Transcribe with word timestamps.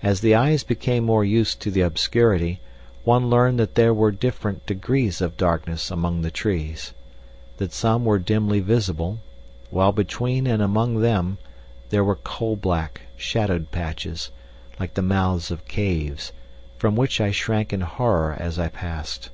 As 0.00 0.20
the 0.20 0.32
eyes 0.32 0.62
became 0.62 1.02
more 1.02 1.24
used 1.24 1.58
to 1.62 1.72
the 1.72 1.80
obscurity 1.80 2.60
one 3.02 3.28
learned 3.28 3.58
that 3.58 3.74
there 3.74 3.92
were 3.92 4.12
different 4.12 4.64
degrees 4.64 5.20
of 5.20 5.36
darkness 5.36 5.90
among 5.90 6.22
the 6.22 6.30
trees 6.30 6.94
that 7.56 7.72
some 7.72 8.04
were 8.04 8.20
dimly 8.20 8.60
visible, 8.60 9.18
while 9.70 9.90
between 9.90 10.46
and 10.46 10.62
among 10.62 11.00
them 11.00 11.36
there 11.88 12.04
were 12.04 12.14
coal 12.22 12.54
black 12.54 13.00
shadowed 13.16 13.72
patches, 13.72 14.30
like 14.78 14.94
the 14.94 15.02
mouths 15.02 15.50
of 15.50 15.66
caves, 15.66 16.32
from 16.78 16.94
which 16.94 17.20
I 17.20 17.32
shrank 17.32 17.72
in 17.72 17.80
horror 17.80 18.36
as 18.38 18.56
I 18.56 18.68
passed. 18.68 19.30